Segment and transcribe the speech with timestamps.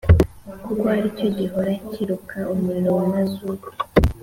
[0.65, 3.67] kuko ari cyo gihoraa kiruka umuriro w’amazuku,